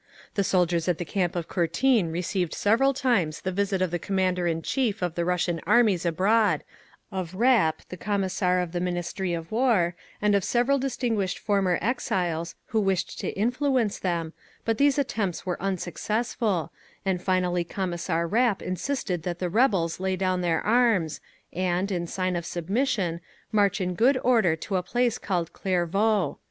The 0.33 0.43
soldiers 0.43 0.87
at 0.87 0.97
the 0.97 1.05
camp 1.05 1.35
of 1.35 1.47
Courtine 1.47 2.11
received 2.11 2.55
several 2.55 2.91
times 2.91 3.41
the 3.41 3.51
visit 3.51 3.83
of 3.83 3.91
the 3.91 3.99
Commander 3.99 4.47
in 4.47 4.63
Chief 4.63 5.03
of 5.03 5.13
the 5.13 5.23
Russian 5.23 5.61
Armies 5.67 6.07
abroad, 6.07 6.63
of 7.11 7.35
Rapp, 7.35 7.83
the 7.89 7.97
Commissar 7.97 8.61
of 8.61 8.71
the 8.71 8.79
Ministry 8.81 9.35
of 9.35 9.51
War, 9.51 9.95
and 10.19 10.33
of 10.33 10.43
several 10.43 10.79
distinguished 10.79 11.37
former 11.37 11.77
exiles 11.83 12.55
who 12.69 12.81
wished 12.81 13.19
to 13.19 13.29
influence 13.33 13.99
them, 13.99 14.33
but 14.65 14.79
these 14.79 14.97
attempts 14.97 15.45
were 15.45 15.61
unsuccessful, 15.61 16.73
and 17.05 17.21
finally 17.21 17.63
Commissar 17.63 18.25
Rapp 18.25 18.63
insisted 18.63 19.21
that 19.21 19.37
the 19.37 19.49
rebels 19.51 19.99
lay 19.99 20.15
down 20.15 20.41
their 20.41 20.61
arms, 20.61 21.21
and, 21.53 21.91
in 21.91 22.07
sign 22.07 22.35
of 22.35 22.43
submission, 22.47 23.21
march 23.51 23.79
in 23.79 23.93
good 23.93 24.17
order 24.23 24.55
to 24.55 24.77
a 24.77 24.81
place 24.81 25.19
called 25.19 25.53
Clairvaux. 25.53 26.39